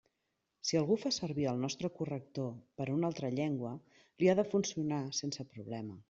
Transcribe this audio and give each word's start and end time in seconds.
Si 0.67 0.77
algú 0.77 0.95
fa 1.01 1.09
servir 1.17 1.43
el 1.51 1.59
nostre 1.65 1.91
corrector 1.99 2.49
per 2.81 2.87
a 2.89 2.95
una 2.95 3.11
altra 3.13 3.29
llengua, 3.39 3.73
li 4.23 4.31
ha 4.31 4.35
de 4.41 4.47
funcionar 4.55 5.03
sense 5.19 5.47
problema. 5.53 5.99